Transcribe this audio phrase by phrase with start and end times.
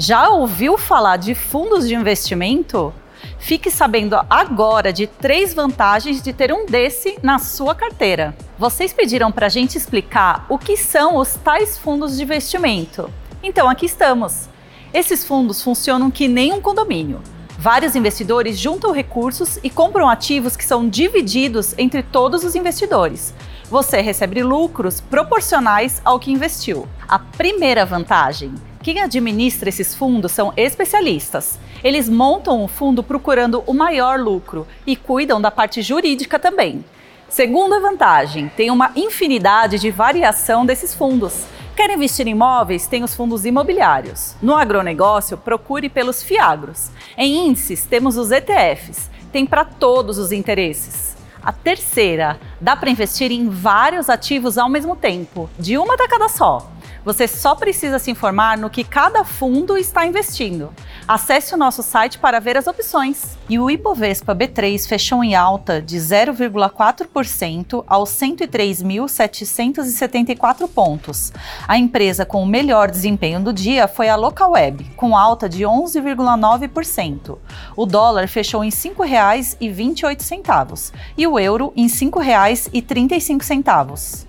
[0.00, 2.94] Já ouviu falar de fundos de investimento?
[3.36, 8.32] Fique sabendo agora de três vantagens de ter um desse na sua carteira.
[8.56, 13.10] Vocês pediram para a gente explicar o que são os tais fundos de investimento.
[13.42, 14.48] Então aqui estamos.
[14.94, 17.20] Esses fundos funcionam que nem um condomínio.
[17.58, 23.34] Vários investidores juntam recursos e compram ativos que são divididos entre todos os investidores.
[23.68, 26.86] Você recebe lucros proporcionais ao que investiu.
[27.08, 28.54] A primeira vantagem
[28.94, 31.58] quem administra esses fundos são especialistas.
[31.84, 36.82] Eles montam o fundo procurando o maior lucro e cuidam da parte jurídica também.
[37.28, 41.44] Segunda vantagem, tem uma infinidade de variação desses fundos.
[41.76, 42.86] Quer investir em imóveis?
[42.86, 44.34] Tem os fundos imobiliários.
[44.40, 46.90] No agronegócio, procure pelos FIAGROS.
[47.14, 49.10] Em índices, temos os ETFs.
[49.30, 51.14] Tem para todos os interesses.
[51.42, 56.72] A terceira, dá para investir em vários ativos ao mesmo tempo, de uma tacada só.
[57.04, 60.72] Você só precisa se informar no que cada fundo está investindo.
[61.06, 63.36] Acesse o nosso site para ver as opções.
[63.48, 71.32] E o Ibovespa B3 fechou em alta de 0,4% aos 103.774 pontos.
[71.66, 77.38] A empresa com o melhor desempenho do dia foi a Localweb, com alta de 11,9%.
[77.74, 84.27] O dólar fechou em R$ 5,28 e o euro em R$ 5,35.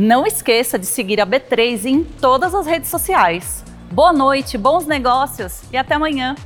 [0.00, 3.64] Não esqueça de seguir a B3 em todas as redes sociais.
[3.90, 6.36] Boa noite, bons negócios e até amanhã!